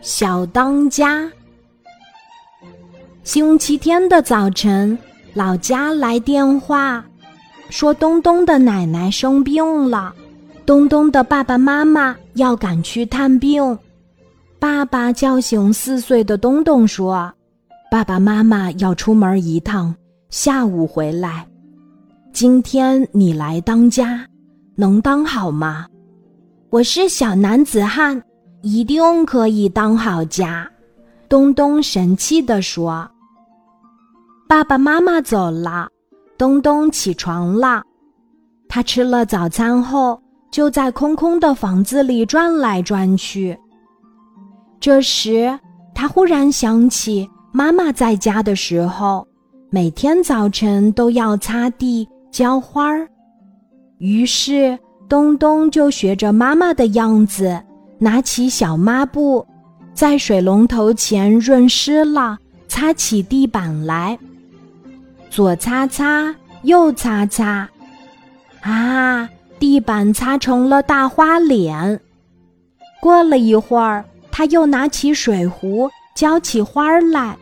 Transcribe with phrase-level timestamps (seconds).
[0.00, 1.30] 小当家。
[3.22, 4.96] 星期天的早晨，
[5.34, 7.04] 老家来电话，
[7.68, 10.14] 说东东的奶奶生病了，
[10.64, 13.78] 东东的爸爸妈妈要赶去探病。
[14.58, 17.30] 爸爸叫醒四岁的东东说
[17.90, 19.94] ：“爸爸妈妈要出门一趟，
[20.30, 21.46] 下午回来。
[22.32, 24.26] 今天你来当家，
[24.76, 25.86] 能当好吗？”
[26.70, 28.22] 我是小男子汉。
[28.62, 30.70] 一定可以当好家，
[31.28, 33.08] 东东神气地说。
[34.46, 35.88] 爸爸妈妈走了，
[36.36, 37.82] 东东起床了。
[38.68, 40.20] 他吃了早餐后，
[40.50, 43.58] 就在空空的房子里转来转去。
[44.78, 45.58] 这时，
[45.94, 49.26] 他忽然想起妈妈在家的时候，
[49.70, 53.08] 每天早晨都要擦地、浇花儿。
[53.98, 57.62] 于是，东东就学着妈妈的样子。
[58.02, 59.46] 拿起小抹布，
[59.92, 64.18] 在水龙头前润湿了，擦起地板来。
[65.28, 67.68] 左擦擦，右擦擦，
[68.62, 72.00] 啊，地板擦成了大花脸。
[73.02, 77.36] 过了一会儿，他又拿起水壶浇起花儿来。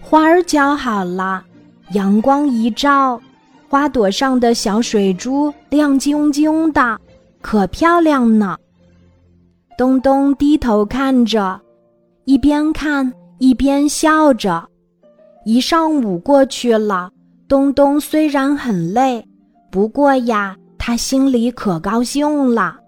[0.00, 1.44] 花儿浇好了，
[1.92, 3.20] 阳光一照，
[3.68, 7.00] 花朵上的小水珠亮晶晶的，
[7.40, 8.58] 可漂亮呢。
[9.76, 11.60] 东东低头看着，
[12.24, 14.66] 一边看一边笑着。
[15.44, 17.10] 一上午过去了，
[17.46, 19.22] 东东虽然很累，
[19.70, 22.78] 不过呀，他心里可高兴了。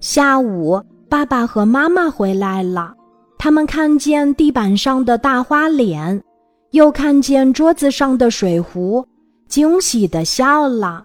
[0.00, 2.94] 下午，爸爸和妈妈回来了，
[3.38, 6.18] 他们看见地板上的大花脸，
[6.70, 9.06] 又看见桌子上的水壶，
[9.48, 11.04] 惊喜的笑了。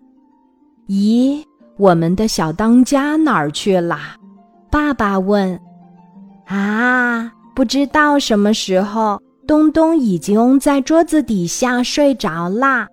[0.87, 1.43] 咦，
[1.77, 3.97] 我们的小当家哪儿去了？
[4.71, 5.59] 爸爸问
[6.45, 12.87] ：“啊，不知道什么时候，东东已经在桌子底下睡着啦。”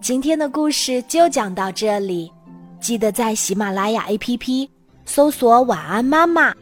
[0.00, 2.30] 今天的故事就讲到这里，
[2.78, 4.68] 记得在喜马拉雅 APP
[5.06, 6.54] 搜索“晚安妈妈”，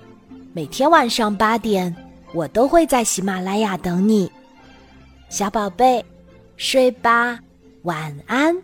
[0.55, 1.94] 每天晚上八点，
[2.32, 4.31] 我都会在喜马拉雅等你，
[5.28, 6.05] 小宝贝，
[6.56, 7.38] 睡吧，
[7.82, 8.56] 晚安。